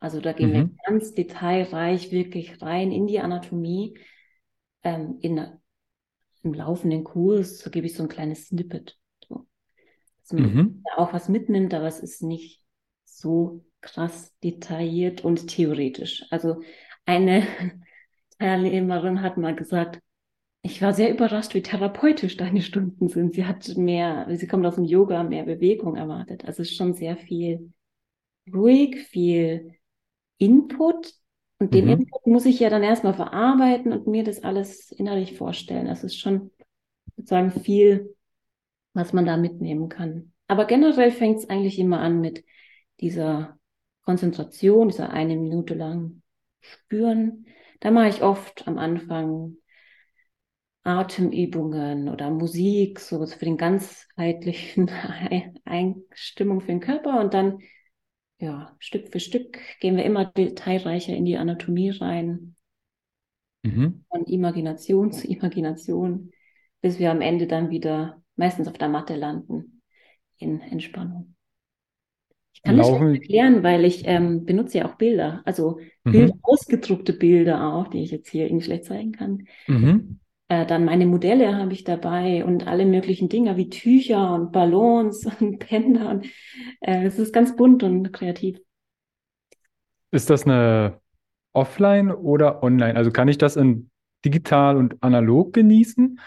[0.00, 0.54] Also da gehen mhm.
[0.54, 3.98] wir ganz detailreich wirklich rein in die Anatomie.
[4.82, 5.40] Ähm, in,
[6.42, 8.98] Im laufenden Kurs so gebe ich so ein kleines Snippet.
[9.26, 9.46] So.
[10.20, 10.82] Dass man mhm.
[10.96, 12.62] auch was mitnimmt, aber es ist nicht
[13.04, 16.24] so krass detailliert und theoretisch.
[16.30, 16.60] Also
[17.06, 17.46] eine
[18.38, 20.00] Teilnehmerin hat mal gesagt,
[20.66, 23.34] ich war sehr überrascht, wie therapeutisch deine Stunden sind.
[23.34, 26.46] Sie hat mehr, sie kommt aus dem Yoga, mehr Bewegung erwartet.
[26.46, 27.70] Also es ist schon sehr viel
[28.50, 29.74] ruhig, viel
[30.38, 31.12] Input.
[31.58, 31.90] Und den mhm.
[31.90, 35.84] Input muss ich ja dann erstmal verarbeiten und mir das alles innerlich vorstellen.
[35.84, 36.50] Das ist schon
[37.14, 38.16] sozusagen viel,
[38.94, 40.32] was man da mitnehmen kann.
[40.48, 42.42] Aber generell fängt es eigentlich immer an mit
[43.00, 43.58] dieser
[44.06, 46.22] Konzentration, dieser eine Minute lang
[46.60, 47.44] spüren.
[47.80, 49.58] Da mache ich oft am Anfang
[50.84, 54.90] Atemübungen oder Musik, so für den ganzheitlichen
[55.64, 57.58] Einstimmung für den Körper und dann
[58.38, 62.56] ja, Stück für Stück gehen wir immer detailreicher in die Anatomie rein.
[63.62, 64.04] Mhm.
[64.10, 66.30] Von Imagination zu Imagination,
[66.82, 69.82] bis wir am Ende dann wieder meistens auf der Matte landen
[70.36, 71.34] in Entspannung.
[72.52, 73.06] Ich kann Laufen.
[73.06, 76.12] das erklären, weil ich ähm, benutze ja auch Bilder, also mhm.
[76.12, 79.46] Bild, ausgedruckte Bilder auch, die ich jetzt hier irgendwie schlecht zeigen kann.
[79.66, 80.20] Mhm.
[80.48, 85.26] Äh, dann meine Modelle habe ich dabei und alle möglichen Dinge wie Tücher und Ballons
[85.40, 86.10] und Bänder.
[86.10, 86.26] Und,
[86.80, 88.58] äh, es ist ganz bunt und kreativ.
[90.10, 91.00] Ist das eine
[91.52, 92.96] Offline oder Online?
[92.96, 93.90] Also kann ich das in
[94.24, 96.20] digital und analog genießen?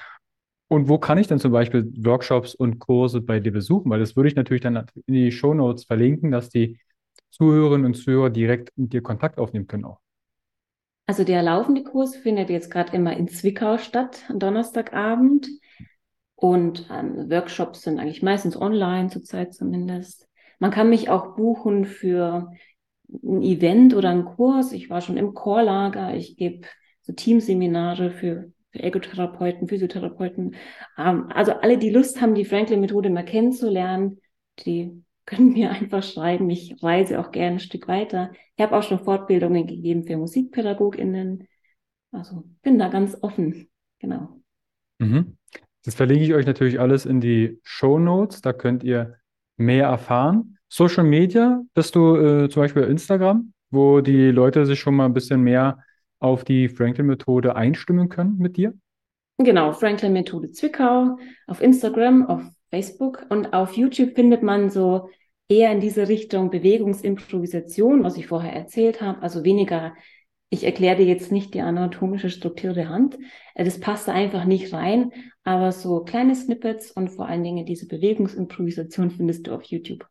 [0.69, 3.89] Und wo kann ich denn zum Beispiel Workshops und Kurse bei dir besuchen?
[3.89, 6.79] Weil das würde ich natürlich dann in die Show Notes verlinken, dass die
[7.29, 9.99] Zuhörerinnen und Zuhörer direkt mit dir Kontakt aufnehmen können auch.
[11.07, 15.47] Also der laufende Kurs findet jetzt gerade immer in Zwickau statt, am Donnerstagabend.
[16.35, 20.27] Und ähm, Workshops sind eigentlich meistens online, zurzeit zumindest.
[20.59, 22.51] Man kann mich auch buchen für
[23.09, 24.73] ein Event oder einen Kurs.
[24.73, 26.13] Ich war schon im Chorlager.
[26.13, 26.67] Ich gebe
[27.01, 30.55] so Teamseminare für, für Ergotherapeuten, Physiotherapeuten.
[30.97, 34.19] Ähm, also alle, die Lust haben, die Franklin-Methode mal kennenzulernen,
[34.65, 36.49] die können mir einfach schreiben.
[36.49, 38.31] Ich reise auch gerne ein Stück weiter.
[38.55, 41.47] Ich habe auch schon Fortbildungen gegeben für MusikpädagogInnen.
[42.11, 43.69] Also bin da ganz offen.
[43.99, 44.41] Genau.
[44.97, 45.37] Mhm.
[45.83, 48.41] Das verlinke ich euch natürlich alles in die Show Notes.
[48.41, 49.17] Da könnt ihr
[49.57, 50.57] mehr erfahren.
[50.69, 55.13] Social Media, bist du äh, zum Beispiel Instagram, wo die Leute sich schon mal ein
[55.13, 55.83] bisschen mehr
[56.19, 58.73] auf die Franklin-Methode einstimmen können mit dir?
[59.37, 65.09] Genau, Franklin-Methode Zwickau auf Instagram, auf Facebook und auf YouTube findet man so
[65.49, 69.95] eher in diese Richtung Bewegungsimprovisation, was ich vorher erzählt habe, also weniger,
[70.49, 73.17] ich erkläre dir jetzt nicht die anatomische Struktur der Hand,
[73.55, 75.11] äh, das passt einfach nicht rein,
[75.43, 80.05] aber so kleine Snippets und vor allen Dingen diese Bewegungsimprovisation findest du auf YouTube.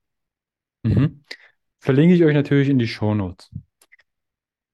[0.83, 1.25] Mhm.
[1.79, 3.51] Verlinke ich euch natürlich in die Show Notes.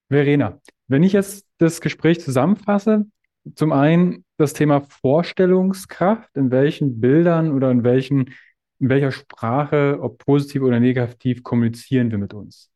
[0.09, 3.07] Verena, wenn ich jetzt das Gespräch zusammenfasse,
[3.55, 8.35] zum einen das Thema Vorstellungskraft, in welchen Bildern oder in welchen
[8.83, 12.69] in welcher Sprache, ob positiv oder negativ, kommunizieren wir mit uns.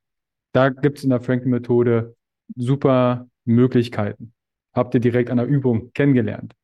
[0.52, 2.14] Da gibt es in der Franklin-Methode
[2.55, 4.33] super Möglichkeiten.
[4.72, 6.55] Habt ihr direkt an der Übung kennengelernt.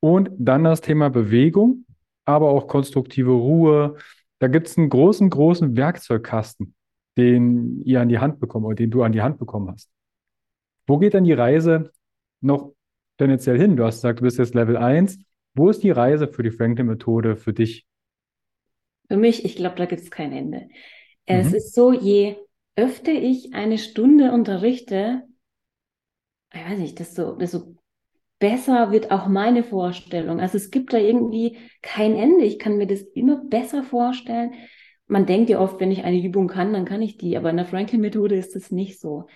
[0.00, 1.84] Und dann das Thema Bewegung,
[2.24, 3.96] aber auch konstruktive Ruhe.
[4.38, 6.74] Da gibt es einen großen, großen Werkzeugkasten,
[7.18, 9.90] den ihr an die Hand bekommen oder den du an die Hand bekommen hast.
[10.86, 11.92] Wo geht dann die Reise
[12.40, 12.72] noch
[13.18, 13.76] tendenziell hin?
[13.76, 15.18] Du hast gesagt, du bist jetzt Level 1.
[15.54, 17.86] Wo ist die Reise für die Franklin-Methode für dich?
[19.08, 20.68] Für mich, ich glaube, da gibt es kein Ende.
[21.24, 21.54] Es mhm.
[21.54, 22.36] ist so, je
[22.76, 25.22] öfter ich eine Stunde unterrichte,
[26.52, 27.76] ich weiß nicht, desto, desto
[28.38, 30.40] besser wird auch meine Vorstellung.
[30.40, 32.44] Also es gibt da irgendwie kein Ende.
[32.44, 34.54] Ich kann mir das immer besser vorstellen.
[35.06, 37.36] Man denkt ja oft, wenn ich eine Übung kann, dann kann ich die.
[37.36, 39.26] Aber in der Franklin-Methode ist das nicht so.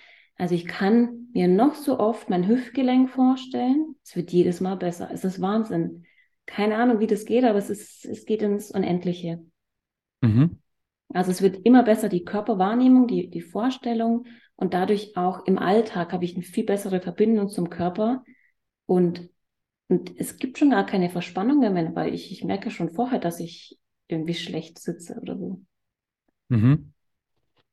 [0.40, 3.96] Also ich kann mir noch so oft mein Hüftgelenk vorstellen.
[4.02, 5.10] Es wird jedes Mal besser.
[5.12, 6.06] Es ist Wahnsinn.
[6.46, 9.44] Keine Ahnung, wie das geht, aber es, ist, es geht ins Unendliche.
[10.22, 10.58] Mhm.
[11.12, 14.24] Also es wird immer besser, die Körperwahrnehmung, die, die Vorstellung
[14.56, 18.24] und dadurch auch im Alltag habe ich eine viel bessere Verbindung zum Körper
[18.86, 19.28] und,
[19.88, 23.40] und es gibt schon gar keine Verspannungen mehr, weil ich, ich merke schon vorher, dass
[23.40, 25.60] ich irgendwie schlecht sitze oder so.
[26.48, 26.94] Mhm.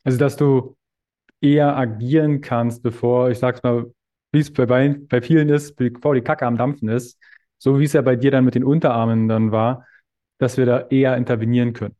[0.03, 0.76] Also dass du
[1.41, 3.91] eher agieren kannst, bevor, ich sag's mal,
[4.31, 7.19] wie es bei, bei vielen ist, bevor die Kacke am Dampfen ist,
[7.57, 9.85] so wie es ja bei dir dann mit den Unterarmen dann war,
[10.39, 11.95] dass wir da eher intervenieren können.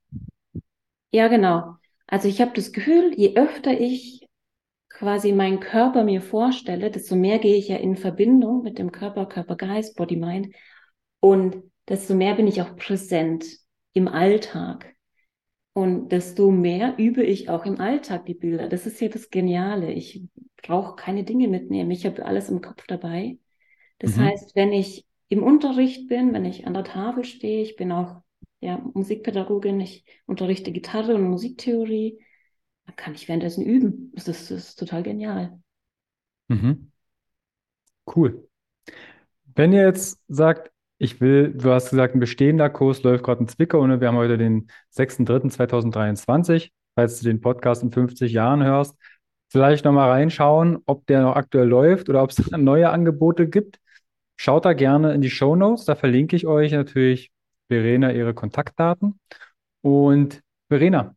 [1.11, 1.75] Ja, genau.
[2.07, 4.27] Also ich habe das Gefühl, je öfter ich
[4.89, 9.25] quasi meinen Körper mir vorstelle, desto mehr gehe ich ja in Verbindung mit dem Körper,
[9.25, 10.55] Körper, Geist, Body, Mind
[11.19, 13.45] und desto mehr bin ich auch präsent
[13.93, 14.95] im Alltag.
[15.77, 18.67] Und desto mehr übe ich auch im Alltag die Bilder.
[18.67, 19.93] Das ist ja das Geniale.
[19.93, 20.23] Ich
[20.63, 21.91] brauche keine Dinge mitnehmen.
[21.91, 23.37] Ich habe alles im Kopf dabei.
[23.99, 24.21] Das mhm.
[24.21, 28.23] heißt, wenn ich im Unterricht bin, wenn ich an der Tafel stehe, ich bin auch
[28.59, 32.25] ja, Musikpädagogin, ich unterrichte Gitarre und Musiktheorie,
[32.87, 34.11] dann kann ich währenddessen üben.
[34.15, 35.59] Das ist, das ist total genial.
[36.47, 36.91] Mhm.
[38.15, 38.49] Cool.
[39.53, 43.47] Wenn ihr jetzt sagt, ich will, du hast gesagt, ein bestehender Kurs läuft gerade in
[43.47, 46.71] Zwickau und wir haben heute den 6.3.2023.
[46.95, 48.97] Falls du den Podcast in 50 Jahren hörst,
[49.51, 53.79] vielleicht nochmal reinschauen, ob der noch aktuell läuft oder ob es neue Angebote gibt.
[54.39, 57.31] Schaut da gerne in die Show Notes, da verlinke ich euch natürlich
[57.71, 59.19] Verena ihre Kontaktdaten.
[59.81, 61.15] Und Verena,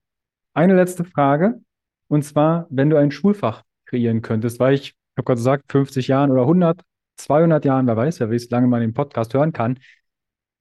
[0.55, 1.61] eine letzte Frage.
[2.09, 6.09] Und zwar, wenn du ein Schulfach kreieren könntest, weil ich, ich habe gerade gesagt, 50
[6.09, 6.83] Jahren oder 100,
[7.25, 9.79] 200 Jahren, wer weiß ja, wie lange man den Podcast hören kann.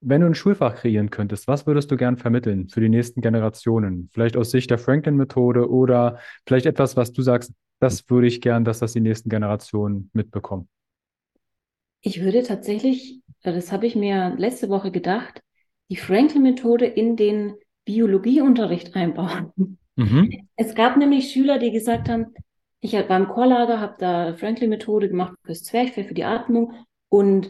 [0.01, 4.09] Wenn du ein Schulfach kreieren könntest, was würdest du gern vermitteln für die nächsten Generationen?
[4.13, 8.63] Vielleicht aus Sicht der Franklin-Methode oder vielleicht etwas, was du sagst, das würde ich gern,
[8.63, 10.69] dass das die nächsten Generationen mitbekommen.
[12.01, 15.41] Ich würde tatsächlich, das habe ich mir letzte Woche gedacht,
[15.89, 19.77] die Franklin-Methode in den Biologieunterricht einbauen.
[19.95, 20.47] Mhm.
[20.55, 22.33] Es gab nämlich Schüler, die gesagt haben,
[22.81, 26.73] ich habe beim Chorlager habe da Franklin-Methode gemacht fürs Zwerchfell, für die Atmung
[27.09, 27.49] und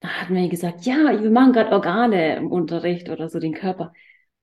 [0.00, 3.92] da hatten wir gesagt, ja, wir machen gerade Organe im Unterricht oder so den Körper.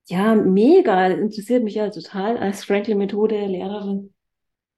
[0.08, 4.14] Ja, mega, interessiert mich ja total als Franklin-Methode-Lehrerin.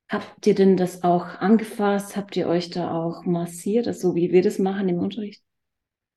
[0.10, 2.16] Habt ihr denn das auch angefasst?
[2.16, 5.44] Habt ihr euch da auch massiert, so also wie wir das machen im Unterricht?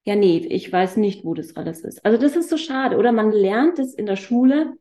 [0.04, 2.04] Ja, nee, ich weiß nicht, wo das alles ist.
[2.04, 2.96] Also das ist so schade.
[2.96, 4.74] Oder man lernt es in der Schule.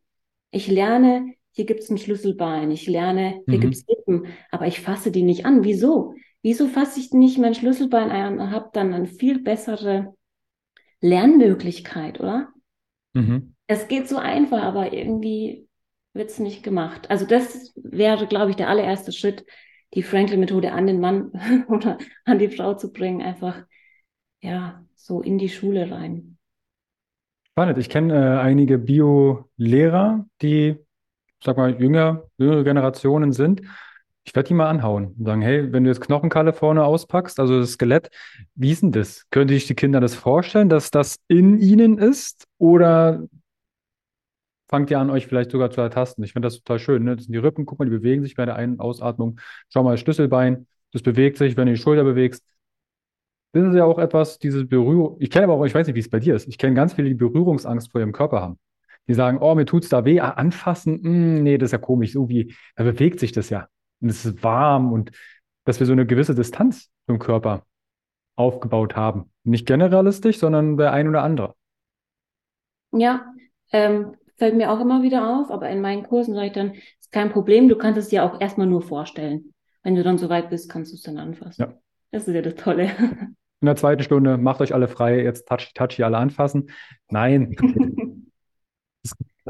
[0.51, 2.71] Ich lerne, hier gibt es ein Schlüsselbein.
[2.71, 3.61] Ich lerne, hier mhm.
[3.61, 4.27] gibt es Lippen.
[4.51, 5.63] Aber ich fasse die nicht an.
[5.63, 6.15] Wieso?
[6.41, 10.13] Wieso fasse ich nicht mein Schlüsselbein an und habe dann eine viel bessere
[11.01, 12.49] Lernmöglichkeit, oder?
[13.13, 13.55] Mhm.
[13.67, 15.67] Es geht so einfach, aber irgendwie
[16.13, 17.09] wird es nicht gemacht.
[17.09, 19.45] Also das wäre, glaube ich, der allererste Schritt,
[19.93, 21.31] die Franklin-Methode an den Mann
[21.67, 23.21] oder an die Frau zu bringen.
[23.21, 23.63] Einfach,
[24.41, 26.37] ja, so in die Schule rein.
[27.47, 27.77] Spannend.
[27.79, 30.77] Ich kenne äh, einige Bio-Lehrer, die,
[31.43, 33.61] sag mal, jünger, jüngere Generationen sind.
[34.25, 37.59] Ich werde die mal anhauen und sagen, hey, wenn du jetzt Knochenkalle vorne auspackst, also
[37.59, 38.09] das Skelett,
[38.55, 39.25] wie ist denn das?
[39.31, 42.45] Können sich die Kinder das vorstellen, dass das in ihnen ist?
[42.57, 43.23] Oder
[44.67, 46.23] fangt ihr an, euch vielleicht sogar zu ertasten?
[46.23, 47.03] Ich finde das total schön.
[47.03, 47.15] Ne?
[47.15, 49.39] Das sind die Rippen, guck mal, die bewegen sich bei der Ein- und Ausatmung.
[49.69, 52.43] Schau mal, das Schlüsselbein, das bewegt sich, wenn du die Schulter bewegst
[53.51, 55.17] das ist ja auch etwas, diese Berührung.
[55.19, 56.47] Ich kenne aber auch, ich weiß nicht, wie es bei dir ist.
[56.47, 58.59] Ich kenne ganz viele, die Berührungsangst vor ihrem Körper haben.
[59.09, 61.77] Die sagen, oh, mir tut's da weh, ah, anfassen, mh, hm, nee, das ist ja
[61.79, 63.67] komisch, so wie, da bewegt sich das ja.
[63.99, 65.11] Und es ist warm und
[65.65, 67.65] dass wir so eine gewisse Distanz zum Körper
[68.35, 69.31] aufgebaut haben.
[69.43, 71.55] Nicht generalistisch, sondern der ein oder andere.
[72.91, 73.33] Ja,
[73.71, 77.11] ähm, fällt mir auch immer wieder auf, aber in meinen Kursen sage ich dann, ist
[77.11, 79.53] kein Problem, du kannst es dir auch erstmal nur vorstellen.
[79.83, 81.61] Wenn du dann soweit bist, kannst du es dann anfassen.
[81.61, 81.73] Ja.
[82.11, 82.89] Das ist ja das Tolle.
[83.61, 86.71] In der zweiten Stunde macht euch alle frei, jetzt touchy, touchy alle anfassen.
[87.09, 87.55] Nein.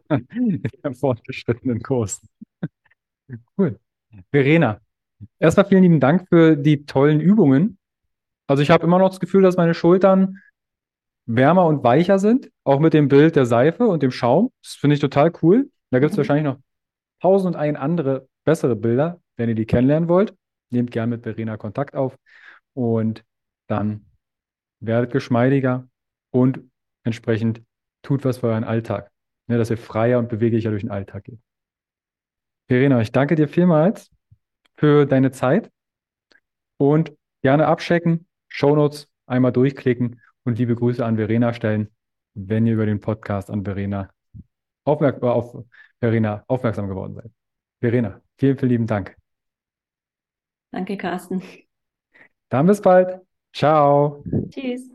[0.83, 2.21] in fortgeschrittenen Kurs.
[3.57, 3.79] Cool.
[4.31, 4.79] Verena,
[5.39, 7.77] erstmal vielen lieben Dank für die tollen Übungen.
[8.47, 10.39] Also ich habe immer noch das Gefühl, dass meine Schultern
[11.25, 14.51] wärmer und weicher sind, auch mit dem Bild der Seife und dem Schaum.
[14.63, 15.69] Das finde ich total cool.
[15.91, 16.19] Da gibt es Mhm.
[16.19, 16.59] wahrscheinlich noch
[17.21, 20.35] tausend und ein andere bessere Bilder, wenn ihr die kennenlernen wollt.
[20.71, 22.17] Nehmt gerne mit Verena Kontakt auf
[22.73, 23.23] und
[23.67, 24.05] dann
[24.79, 25.87] werdet geschmeidiger
[26.31, 26.61] und
[27.03, 27.61] entsprechend
[28.03, 29.11] tut was für euren Alltag,
[29.49, 31.39] ne, dass ihr freier und beweglicher durch den Alltag geht.
[32.67, 34.11] Verena, ich danke dir vielmals
[34.77, 35.71] für deine Zeit
[36.77, 41.89] und gerne abchecken, Shownotes einmal durchklicken und liebe Grüße an Verena stellen,
[42.35, 44.09] wenn ihr über den Podcast an Verena
[44.85, 45.65] aufmerk auf
[45.99, 47.31] Verena aufmerksam geworden seid.
[47.81, 49.15] Verena, vielen, vielen lieben Dank.
[50.71, 51.41] Danke, Carsten.
[52.49, 53.19] Dann bis bald.
[53.53, 54.23] Ciao.
[54.49, 54.89] Tschüss.